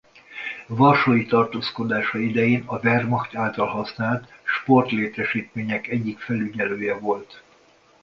[0.67, 7.43] Varsói tartózkodása idején a Wehrmacht által használt sportlétesítmények egyik felügyelője volt.